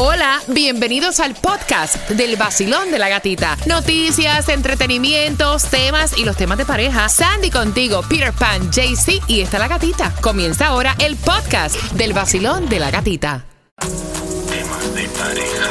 Hola, 0.00 0.40
bienvenidos 0.46 1.18
al 1.18 1.34
podcast 1.34 2.08
del 2.10 2.36
vacilón 2.36 2.92
de 2.92 3.00
la 3.00 3.08
gatita. 3.08 3.56
Noticias, 3.66 4.48
entretenimientos, 4.48 5.64
temas 5.64 6.16
y 6.16 6.24
los 6.24 6.36
temas 6.36 6.56
de 6.56 6.64
pareja. 6.64 7.08
Sandy 7.08 7.50
contigo, 7.50 8.02
Peter 8.08 8.32
Pan, 8.32 8.70
JC 8.70 9.20
y 9.26 9.40
está 9.40 9.58
la 9.58 9.66
gatita. 9.66 10.14
Comienza 10.20 10.68
ahora 10.68 10.94
el 11.00 11.16
podcast 11.16 11.74
del 11.94 12.12
vacilón 12.12 12.68
de 12.68 12.78
la 12.78 12.92
gatita. 12.92 13.44
Temas 13.80 14.94
de 14.94 15.08
pareja. 15.08 15.68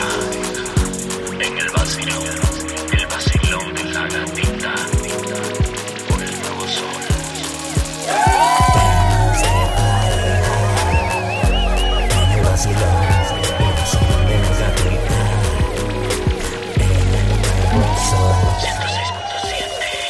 En 1.39 1.57
el 1.57 1.69
vacilón. 1.69 2.46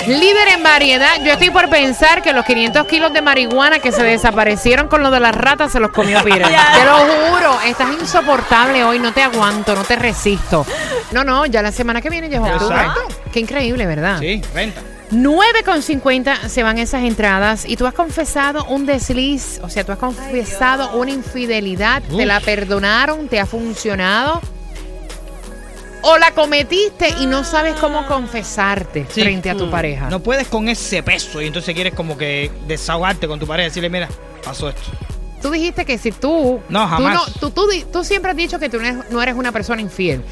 Líder 0.07 0.47
en 0.55 0.63
variedad, 0.63 1.21
yo 1.23 1.33
estoy 1.33 1.49
por 1.49 1.69
pensar 1.69 2.21
que 2.21 2.31
los 2.31 2.45
500 2.45 2.87
kilos 2.87 3.11
de 3.11 3.21
marihuana 3.21 3.79
que 3.79 3.91
se 3.91 4.03
desaparecieron 4.03 4.87
con 4.87 5.03
lo 5.03 5.11
de 5.11 5.19
las 5.19 5.35
ratas 5.35 5.71
se 5.73 5.79
los 5.79 5.91
comió 5.91 6.23
Peter. 6.23 6.43
Te 6.47 6.85
lo 6.85 6.97
juro, 6.97 7.59
estás 7.65 7.91
insoportable 7.99 8.83
hoy, 8.83 8.99
no 8.99 9.11
te 9.13 9.21
aguanto, 9.21 9.75
no 9.75 9.83
te 9.83 9.97
resisto. 9.97 10.65
No, 11.11 11.23
no, 11.23 11.45
ya 11.45 11.61
la 11.61 11.71
semana 11.71 12.01
que 12.01 12.09
viene 12.09 12.29
ya 12.29 12.37
es 12.37 12.43
octubre. 12.53 12.77
Exacto. 12.77 13.01
Qué 13.33 13.39
increíble, 13.41 13.85
¿verdad? 13.85 14.19
Sí, 14.19 14.41
renta. 14.53 14.81
9,50 15.11 16.47
se 16.49 16.63
van 16.63 16.77
esas 16.77 17.03
entradas 17.03 17.65
y 17.65 17.77
tú 17.77 17.85
has 17.85 17.93
confesado 17.93 18.65
un 18.65 18.85
desliz, 18.85 19.59
o 19.63 19.69
sea, 19.69 19.85
tú 19.85 19.93
has 19.93 19.97
confesado 19.97 20.97
una 20.97 21.11
infidelidad, 21.11 22.01
te 22.03 22.25
la 22.25 22.39
perdonaron, 22.39 23.27
te 23.27 23.39
ha 23.39 23.45
funcionado. 23.45 24.41
O 26.01 26.17
la 26.17 26.31
cometiste 26.31 27.09
y 27.19 27.25
no 27.25 27.43
sabes 27.43 27.75
cómo 27.75 28.05
confesarte 28.05 29.05
Sí. 29.09 29.21
frente 29.21 29.49
a 29.49 29.55
tu 29.55 29.69
pareja. 29.69 30.09
No 30.09 30.19
puedes 30.21 30.47
con 30.47 30.69
ese 30.69 31.01
peso 31.03 31.41
y 31.41 31.47
entonces 31.47 31.73
quieres 31.73 31.93
como 31.93 32.17
que 32.17 32.51
desahogarte 32.67 33.27
con 33.27 33.39
tu 33.39 33.47
pareja 33.47 33.67
y 33.67 33.69
decirle, 33.69 33.89
mira, 33.89 34.07
pasó 34.43 34.69
esto. 34.69 34.91
Tú 35.41 35.51
dijiste 35.51 35.85
que 35.85 35.97
si 35.97 36.11
tú. 36.11 36.59
No, 36.69 36.87
jamás. 36.87 37.25
Tú, 37.39 37.49
tú, 37.49 37.67
tú 37.67 37.67
tú 37.91 38.03
siempre 38.03 38.31
has 38.31 38.37
dicho 38.37 38.59
que 38.59 38.69
tú 38.69 38.79
no 38.79 39.21
eres, 39.21 39.35
no 39.35 39.39
una 39.39 39.51
persona 39.51 39.81
infiel. 39.81 40.23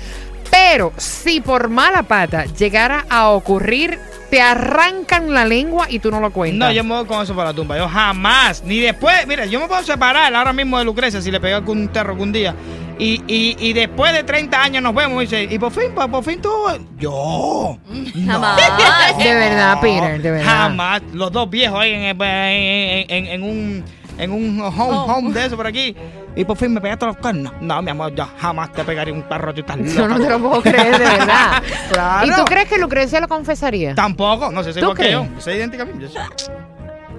Pero 0.49 0.93
si 0.97 1.41
por 1.41 1.69
mala 1.69 2.03
pata 2.03 2.45
llegara 2.45 3.05
a 3.09 3.29
ocurrir, 3.29 3.99
te 4.29 4.41
arrancan 4.41 5.33
la 5.33 5.45
lengua 5.45 5.87
y 5.89 5.99
tú 5.99 6.11
no 6.11 6.19
lo 6.19 6.31
cuentas. 6.31 6.69
No, 6.69 6.71
yo 6.71 6.83
me 6.83 6.95
voy 6.95 7.05
con 7.05 7.21
eso 7.23 7.35
para 7.35 7.49
la 7.49 7.55
tumba. 7.55 7.77
Yo 7.77 7.87
jamás, 7.87 8.63
ni 8.63 8.79
después, 8.79 9.27
mira, 9.27 9.45
yo 9.45 9.59
me 9.59 9.67
puedo 9.67 9.83
separar 9.83 10.33
ahora 10.33 10.53
mismo 10.53 10.77
de 10.79 10.85
Lucrecia 10.85 11.21
si 11.21 11.31
le 11.31 11.39
pegué 11.39 11.53
algún 11.53 11.87
terro 11.89 12.11
algún 12.11 12.31
día. 12.31 12.55
Y, 12.97 13.21
y, 13.27 13.57
y 13.59 13.73
después 13.73 14.13
de 14.13 14.23
30 14.23 14.61
años 14.61 14.81
nos 14.81 14.95
vemos 14.95 15.17
y 15.23 15.25
dice, 15.27 15.43
y 15.53 15.59
por 15.59 15.71
fin, 15.71 15.91
por, 15.93 16.09
por 16.09 16.23
fin 16.23 16.41
tú. 16.41 16.49
Yo. 16.97 17.77
Jamás. 18.25 18.57
De 19.17 19.33
verdad, 19.33 19.79
Peter, 19.81 20.21
de 20.21 20.31
verdad. 20.31 20.45
Jamás. 20.45 21.01
Los 21.13 21.31
dos 21.31 21.49
viejos 21.49 21.79
ahí 21.79 21.91
en, 21.93 22.03
en, 22.21 23.25
en- 23.27 23.43
un 23.43 23.83
en 24.17 24.31
un 24.31 24.61
home, 24.61 25.11
home 25.13 25.33
de 25.33 25.45
eso 25.45 25.57
por 25.57 25.67
aquí. 25.67 25.93
Y 26.37 26.45
por 26.45 26.55
fin 26.55 26.73
me 26.73 26.79
pegaste 26.79 27.05
los 27.05 27.17
cuernos. 27.17 27.51
No, 27.59 27.81
mi 27.81 27.91
amor, 27.91 28.15
yo 28.15 28.25
jamás 28.39 28.71
te 28.71 28.83
pegaría 28.85 29.13
un 29.13 29.23
perro. 29.23 29.53
Tú 29.53 29.59
estás 29.59 29.77
Yo 29.93 30.07
no 30.07 30.17
te 30.17 30.29
lo 30.29 30.39
puedo 30.39 30.61
creer, 30.61 30.97
de 30.97 31.03
verdad. 31.05 31.61
Claro. 31.91 32.27
¿Y 32.27 32.31
tú 32.31 32.45
crees 32.45 32.69
que 32.69 32.77
Lucrecia 32.77 33.19
lo 33.19 33.27
confesaría? 33.27 33.93
Tampoco, 33.93 34.51
no 34.51 34.63
sé, 34.63 34.71
¿Tú 34.73 34.79
igual 34.79 34.97
que 34.97 35.11
yo. 35.11 35.27
Soy 35.39 35.55
idéntica 35.55 35.83
a 35.83 35.85
mí. 35.85 35.93
Yo 35.99 36.07
soy, 36.07 36.21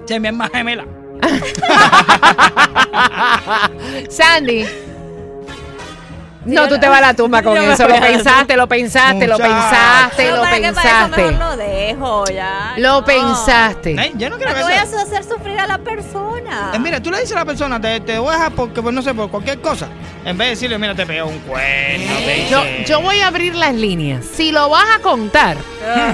soy 0.07 0.19
mi 0.19 0.27
hermana 0.27 0.49
gemela. 0.53 0.85
Sandy. 4.09 4.65
No, 6.47 6.67
tú 6.67 6.79
te 6.79 6.87
vas 6.87 6.97
a 6.99 7.01
la 7.01 7.13
tumba 7.13 7.43
con 7.43 7.57
eso. 7.57 7.87
Lo 7.87 7.99
pensaste, 7.99 8.55
lo 8.57 8.67
pensaste, 8.67 9.27
lo 9.27 9.37
pensaste, 9.37 10.31
lo 10.31 10.41
pensaste. 10.43 11.31
lo 11.33 11.57
dejo 11.57 12.25
ya. 12.25 12.73
Lo 12.77 13.01
no. 13.01 13.05
pensaste. 13.05 13.95
Yo 14.15 14.29
no 14.29 14.37
quiero 14.37 14.51
No 14.53 14.57
que 14.57 14.61
te 14.61 14.63
voy 14.63 14.73
a 14.73 14.81
hacer 14.81 15.23
sufrir 15.23 15.59
a 15.59 15.67
la 15.67 15.77
persona. 15.77 16.71
Eh, 16.73 16.79
mira, 16.79 17.01
tú 17.01 17.11
le 17.11 17.19
dices 17.19 17.35
a 17.35 17.39
la 17.39 17.45
persona, 17.45 17.79
te, 17.79 17.99
te 18.01 18.17
voy 18.19 18.29
a 18.29 18.37
dejar 18.37 18.51
porque, 18.53 18.81
pues, 18.81 18.93
no 18.93 19.01
sé, 19.01 19.13
por 19.13 19.29
cualquier 19.29 19.59
cosa. 19.61 19.87
En 20.25 20.37
vez 20.37 20.47
de 20.47 20.49
decirle, 20.51 20.77
mira, 20.77 20.95
te 20.95 21.05
pegó 21.05 21.27
un 21.27 21.39
cuerno. 21.39 22.13
te 22.17 22.85
Yo, 22.85 23.01
voy 23.01 23.19
a 23.21 23.27
abrir 23.27 23.55
las 23.55 23.73
líneas. 23.75 24.25
Si 24.25 24.51
lo 24.51 24.69
vas 24.69 24.85
a 24.97 25.01
contar, 25.01 25.57
Ah. 25.85 26.13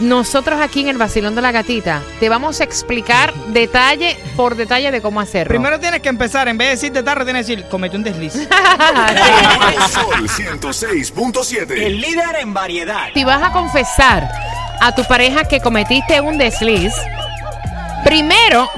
Nosotros 0.00 0.60
aquí 0.60 0.80
en 0.80 0.88
el 0.88 0.98
Vacilón 0.98 1.34
de 1.34 1.42
la 1.42 1.52
Gatita 1.52 2.02
te 2.20 2.28
vamos 2.28 2.60
a 2.60 2.64
explicar 2.64 3.32
detalle 3.48 4.16
por 4.36 4.56
detalle 4.56 4.90
de 4.90 5.00
cómo 5.00 5.20
hacerlo. 5.20 5.48
Primero 5.48 5.80
tienes 5.80 6.00
que 6.00 6.08
empezar, 6.08 6.48
en 6.48 6.58
vez 6.58 6.68
de 6.68 6.70
decirte 6.72 7.02
tarde, 7.02 7.24
tienes 7.24 7.46
que 7.46 7.56
decir, 7.56 7.68
cometí 7.70 7.96
un 7.96 8.02
desliz. 8.02 8.32
Sol 9.90 10.28
106.7. 10.28 11.70
El 11.70 12.00
líder 12.00 12.36
en 12.40 12.52
variedad. 12.52 13.08
si 13.14 13.24
vas 13.24 13.42
a 13.42 13.52
confesar 13.52 14.28
a 14.80 14.94
tu 14.94 15.04
pareja 15.04 15.44
que 15.44 15.60
cometiste 15.60 16.20
un 16.20 16.38
desliz, 16.38 16.92
primero 18.04 18.68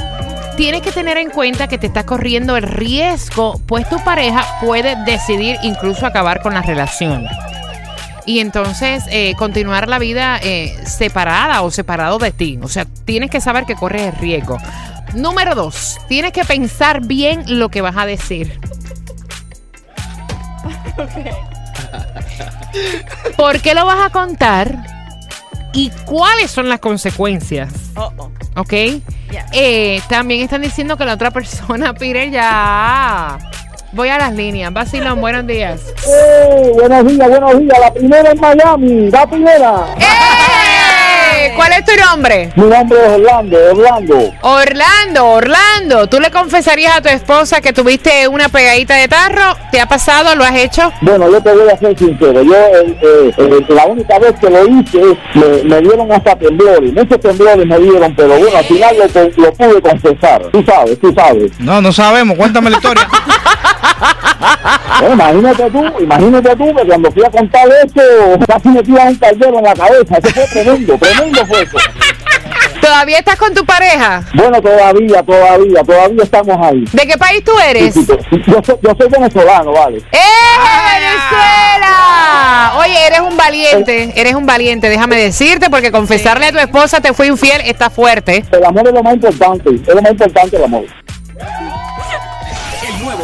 tienes 0.57 0.83
que 0.83 0.93
tener 0.93 1.19
en 1.19 1.31
cuenta 1.31 1.69
que 1.69 1.79
te 1.79 1.87
estás 1.87 2.05
corriendo 2.05 2.57
el 2.57 2.65
riesgo, 2.65 3.61
pues 3.67 3.89
tu 3.89 4.03
pareja 4.05 4.45
puede 4.61 4.97
decidir 5.05 5.57
incluso 5.63 6.07
acabar 6.07 6.43
con 6.43 6.55
la 6.55 6.63
relación. 6.63 7.27
Y 8.29 8.39
entonces 8.41 9.05
eh, 9.09 9.35
continuar 9.39 9.89
la 9.89 9.99
vida 9.99 10.39
eh, 10.43 10.77
separada 10.85 11.63
o 11.63 11.71
separado 11.71 12.19
de 12.19 12.31
ti. 12.31 12.59
O 12.63 12.69
sea, 12.69 12.85
tienes 13.07 13.31
que 13.31 13.41
saber 13.41 13.65
que 13.65 13.75
corres 13.75 14.03
el 14.03 14.13
riesgo. 14.21 14.59
Número 15.15 15.55
dos, 15.55 15.97
tienes 16.09 16.33
que 16.33 16.45
pensar 16.45 17.07
bien 17.07 17.59
lo 17.59 17.71
que 17.71 17.81
vas 17.81 17.97
a 17.97 18.05
decir. 18.05 18.61
¿Por 23.39 23.63
qué 23.63 23.75
lo 23.75 23.87
vas 23.87 24.07
a 24.07 24.11
contar? 24.11 24.77
¿Y 25.73 25.89
cuáles 26.05 26.51
son 26.51 26.69
las 26.69 26.81
consecuencias? 26.81 27.73
Oh, 27.97 28.13
oh. 28.19 28.31
¿Ok? 28.57 28.75
Eh, 29.53 30.03
también 30.11 30.43
están 30.43 30.61
diciendo 30.61 30.99
que 30.99 31.07
la 31.07 31.15
otra 31.15 31.31
persona, 31.31 31.95
Peter, 31.99 32.31
ya. 32.31 33.39
Voy 33.93 34.09
a 34.11 34.19
las 34.19 34.35
líneas. 34.35 34.73
Vacilón, 34.73 35.21
buenos 35.21 35.47
días. 35.47 35.81
Eh, 36.07 36.73
buenos 36.75 37.07
días, 37.07 37.29
buenos 37.29 37.59
días. 37.59 37.79
La 37.81 37.93
primera 37.93 38.31
en 38.31 38.41
Miami, 38.41 39.11
la 39.11 39.27
primera. 39.27 39.87
¡Eh! 39.99 41.53
¿Cuál 41.57 41.73
es 41.73 41.85
tu 41.85 41.93
nombre? 42.05 42.51
Mi 42.57 42.65
nombre 42.65 42.99
es 42.99 43.13
Orlando, 43.13 43.57
Orlando. 43.71 44.33
Orlando, 44.43 45.27
Orlando. 45.27 46.07
¿Tú 46.09 46.21
le 46.21 46.31
confesarías 46.31 46.99
a 46.99 47.01
tu 47.01 47.09
esposa 47.09 47.61
que 47.61 47.73
tuviste 47.73 48.29
una 48.29 48.49
pegadita 48.49 48.95
de 48.97 49.09
tarro? 49.09 49.57
¿Te 49.73 49.81
ha 49.81 49.87
pasado? 49.87 50.35
¿Lo 50.35 50.45
has 50.45 50.57
hecho? 50.57 50.93
Bueno, 51.01 51.31
yo 51.31 51.41
te 51.43 51.53
voy 51.55 51.69
a 51.71 51.79
ser 51.79 51.97
sincero. 51.99 52.43
Yo, 52.43 52.55
eh, 52.55 52.99
eh, 53.03 53.31
eh, 53.39 53.67
la 53.69 53.87
única 53.87 54.19
vez 54.19 54.35
que 54.39 54.51
lo 54.51 54.67
hice, 54.69 55.01
me, 55.35 55.63
me 55.65 55.81
dieron 55.81 56.13
hasta 56.13 56.37
temblores. 56.37 56.93
Muchos 56.93 57.21
temblores 57.21 57.67
me 57.67 57.79
dieron, 57.79 58.15
pero 58.15 58.29
bueno, 58.39 58.59
al 58.59 58.65
final 58.65 58.97
lo, 58.99 59.43
lo 59.45 59.53
pude 59.55 59.81
confesar. 59.81 60.43
Tú 60.53 60.63
sabes, 60.65 61.01
tú 61.01 61.15
sabes. 61.15 61.59
No, 61.59 61.81
no 61.81 61.91
sabemos, 61.93 62.37
cuéntame 62.37 62.69
la 62.71 62.77
historia. 62.77 63.09
Bueno, 65.01 65.15
imagínate 65.15 65.71
tú, 65.71 65.85
imagínate 66.01 66.57
tú 66.57 66.75
que 66.75 66.87
cuando 66.87 67.13
fui 67.13 67.25
a 67.25 67.31
contar 67.31 67.69
esto, 67.85 68.03
casi 68.47 68.69
me 68.69 68.83
tiran 68.83 69.09
un 69.09 69.15
caldero 69.17 69.59
en 69.59 69.65
la 69.65 69.75
cabeza. 69.75 70.19
Eso 70.19 70.29
fue 70.31 70.47
tremendo, 70.49 70.99
tremendo 70.99 71.47
fue 71.47 71.63
eso. 71.63 71.79
¿Todavía 72.81 73.19
estás 73.19 73.37
con 73.37 73.53
tu 73.55 73.65
pareja? 73.65 74.23
Bueno, 74.35 74.61
todavía, 74.63 75.23
todavía, 75.23 75.83
todavía 75.83 76.23
estamos 76.23 76.57
ahí. 76.67 76.85
¿De 76.93 77.07
qué 77.07 77.19
país 77.19 77.45
tú 77.45 77.53
eres? 77.59 77.95
Sí, 77.95 78.05
sí, 78.05 78.43
Yo 78.47 78.61
soy, 78.65 78.77
yo 78.83 78.95
soy 78.99 79.09
venezolano, 79.09 79.73
vale. 79.73 79.99
¡Eh, 79.99 80.19
Venezuela! 80.95 82.73
Oye, 82.79 83.07
eres 83.07 83.21
un 83.21 83.37
valiente, 83.37 84.13
eres 84.17 84.35
un 84.35 84.47
valiente, 84.47 84.89
déjame 84.89 85.17
decirte, 85.17 85.71
porque 85.71 85.91
confesarle 85.91 86.47
a 86.47 86.53
tu 86.53 86.59
esposa 86.59 87.01
te 87.01 87.13
fue 87.13 87.27
infiel 87.27 87.61
está 87.65 87.91
fuerte. 87.91 88.45
El 88.53 88.65
amor 88.65 88.87
es 88.87 88.95
lo 88.95 89.03
más 89.03 89.15
importante, 89.15 89.71
es 89.75 89.95
lo 89.95 90.03
más 90.03 90.11
importante 90.13 90.57
el 90.57 90.65
amor. 90.65 90.85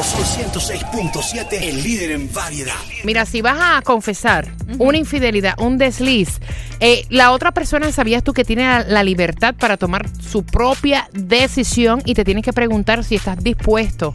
Sol 0.03 0.25
106.7. 0.25 1.47
El 1.63 1.83
líder 1.83 2.11
en 2.13 2.33
variedad. 2.33 2.75
Mira, 3.05 3.25
si 3.27 3.41
vas 3.43 3.59
a 3.61 3.81
confesar 3.83 4.49
una 4.79 4.99
infidelidad, 4.99 5.55
un 5.61 5.79
desliz, 5.79 6.41
eh, 6.81 7.07
la 7.11 7.31
otra 7.33 7.53
persona 7.53 7.91
sabías 7.93 8.23
tú 8.25 8.33
que 8.35 8.45
tiene 8.45 8.65
la, 8.65 8.81
la 8.83 9.03
libertad 9.05 9.55
para 9.55 9.77
tomar 9.77 10.07
su 10.21 10.45
propia 10.45 11.09
decisión 11.13 12.03
y 12.05 12.15
te 12.15 12.25
tienes 12.25 12.45
que 12.45 12.53
preguntar 12.53 13.05
si 13.05 13.15
estás 13.15 13.43
dispuesto. 13.43 14.13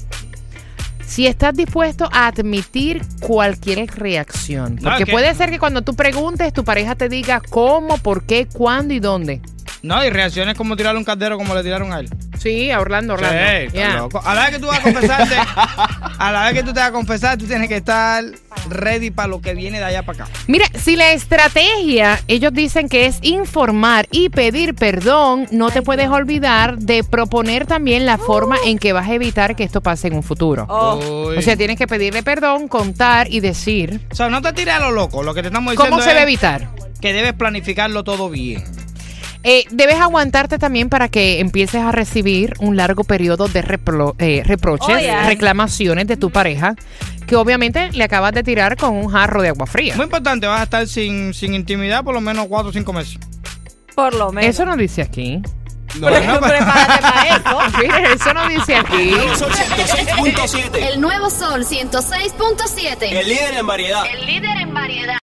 Si 1.08 1.26
estás 1.26 1.56
dispuesto 1.56 2.08
a 2.12 2.28
admitir 2.28 3.02
cualquier 3.22 3.88
reacción. 3.88 4.76
No, 4.82 4.90
Porque 4.92 5.06
que- 5.06 5.12
puede 5.12 5.34
ser 5.34 5.50
que 5.50 5.60
cuando 5.60 5.82
tú 5.82 5.96
preguntes, 5.96 6.54
tu 6.54 6.64
pareja 6.64 6.96
te 6.96 7.10
diga 7.10 7.42
cómo, 7.50 7.98
por 7.98 8.26
qué, 8.26 8.48
cuándo 8.48 8.94
y 8.94 9.00
dónde. 9.00 9.42
No, 9.82 10.04
y 10.06 10.10
reacciones 10.10 10.56
como 10.56 10.76
tirarle 10.76 11.00
un 11.00 11.06
caldero 11.06 11.38
como 11.38 11.56
le 11.56 11.64
tiraron 11.64 11.94
a 11.94 12.00
él. 12.02 12.10
Sí, 12.40 12.72
a 12.72 12.80
Orlando, 12.80 13.14
Orlando. 13.16 13.38
Sí, 13.38 13.66
está 13.68 13.74
Yeah. 13.78 13.98
loco. 13.98 14.22
A 14.26 14.34
la 14.34 14.42
vez 14.46 14.52
que 14.52 14.60
tú 14.60 14.68
vas 14.68 14.80
a 14.80 14.82
confesarte, 14.82 15.36
a 16.18 16.32
la 16.32 16.44
vez 16.46 16.54
que 16.54 16.64
tú 16.64 16.74
te 16.74 16.80
vas 16.80 16.90
a 16.90 16.92
confesar, 16.92 17.38
tú 17.38 17.46
tienes 17.46 17.68
que 17.68 17.76
estar 17.78 18.24
ready 18.70 19.12
para 19.12 19.28
lo 19.28 19.42
que 19.42 19.54
viene 19.54 19.80
de 19.80 19.86
allá 19.86 20.04
para 20.04 20.24
acá. 20.24 20.34
Mira, 20.48 20.66
si 20.76 20.96
la 20.96 21.12
estrategia, 21.12 22.20
ellos 22.28 22.54
dicen 22.54 22.88
que 22.90 23.06
es 23.06 23.20
informar 23.22 24.08
y 24.12 24.30
pedir 24.30 24.76
perdón, 24.76 25.48
no 25.52 25.70
te 25.70 25.82
puedes 25.82 26.08
olvidar 26.10 26.78
de 26.78 27.04
proponer 27.04 27.66
también 27.66 28.06
la 28.06 28.18
forma 28.18 28.58
en 28.66 28.78
que 28.80 28.94
vas 28.94 29.08
a 29.10 29.14
evitar 29.14 29.56
que 29.56 29.64
esto 29.64 29.82
pase 29.82 30.08
en 30.08 30.14
un 30.14 30.24
futuro. 30.24 30.66
Oh. 30.70 31.34
O 31.38 31.42
sea, 31.42 31.56
tienes 31.58 31.78
que 31.78 31.88
pedirle 31.88 32.24
perdón, 32.24 32.68
contar 32.68 33.28
y 33.32 33.40
decir 33.40 34.02
O 34.12 34.16
sea, 34.16 34.30
no 34.30 34.42
te 34.42 34.54
tires 34.54 34.74
a 34.76 34.80
lo 34.80 34.92
loco. 34.92 35.24
Lo 35.24 35.34
que 35.34 35.42
te 35.42 35.48
estamos 35.48 35.72
diciendo 35.72 35.98
cómo 35.98 36.04
se 36.04 36.12
es 36.12 36.18
a 36.18 36.24
evitar. 36.24 36.68
que 37.02 37.14
debes 37.14 37.34
planificarlo 37.34 38.04
todo 38.04 38.30
bien. 38.30 38.64
Eh, 39.44 39.64
debes 39.72 39.96
aguantarte 39.96 40.60
también 40.60 40.90
para 40.90 41.08
que 41.08 41.40
empieces 41.40 41.82
a 41.82 41.92
recibir 41.94 42.54
un 42.60 42.76
largo 42.76 43.04
periodo 43.06 43.48
de 43.48 43.64
repro- 43.64 44.16
eh, 44.20 44.42
reproches, 44.46 44.96
Oh, 44.96 45.00
yeah. 45.00 45.26
reclamaciones 45.28 46.08
de 46.08 46.18
tu 46.18 46.30
pareja, 46.30 46.76
que 47.26 47.36
obviamente 47.38 47.90
le 47.94 48.04
acabas 48.04 48.34
de 48.34 48.44
tirar 48.44 48.76
con 48.76 48.96
un 48.96 49.08
jarro 49.10 49.42
de 49.42 49.50
agua 49.50 49.66
fría. 49.66 49.96
Muy 49.96 50.06
importante, 50.06 50.46
vas 50.46 50.60
a 50.60 50.64
estar 50.64 50.88
sin, 50.88 51.34
sin 51.34 51.54
intimidad 51.54 52.04
por 52.04 52.14
lo 52.14 52.22
menos 52.22 52.48
4 52.48 52.70
o 52.70 52.74
5 52.74 52.92
meses. 52.92 53.18
Por 53.96 54.14
lo 54.14 54.32
menos. 54.32 54.50
Eso 54.50 54.66
no 54.66 54.76
dice 54.76 55.02
aquí. 55.04 55.42
Pre- 56.00 56.20
Prepárate 56.22 57.02
para 57.02 57.24
eso. 57.38 57.78
Mire, 57.80 58.14
eso 58.14 58.34
no 58.34 58.48
dice 58.48 58.76
aquí. 58.76 59.12
Sol 59.36 59.50
106.7. 59.52 60.76
El 60.94 61.02
nuevo 61.02 61.30
Sol 61.30 61.66
106.7. 61.66 62.98
El 63.02 63.28
líder 63.28 63.54
en 63.56 63.66
variedad. 63.68 64.04
El 64.06 64.26
líder 64.26 64.58
en 64.62 64.74
variedad. 64.74 65.16